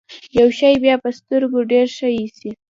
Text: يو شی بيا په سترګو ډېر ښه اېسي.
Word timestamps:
يو 0.39 0.47
شی 0.59 0.71
بيا 0.83 0.95
په 1.03 1.09
سترګو 1.19 1.59
ډېر 1.71 1.87
ښه 1.97 2.07
اېسي. 2.17 2.51